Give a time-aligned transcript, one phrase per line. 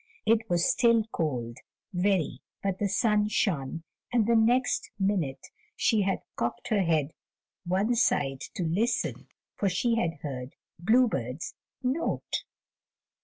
[0.25, 1.59] It was still cold,
[1.93, 7.13] very, but the sun shone and the next minute she had cocked her head
[7.65, 11.53] one side to listen, for she had heard a bluebird's
[11.83, 12.45] note.